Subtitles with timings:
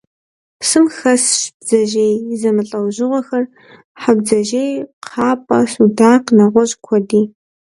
[0.59, 3.43] Псым хэсщ бдзэжьей зэмылӀэужьыгъуэхэр:
[4.01, 4.71] хьэбдзэжъей,
[5.03, 7.23] кхъапӀэ, судакъ, нэгъуэщӀ куэди.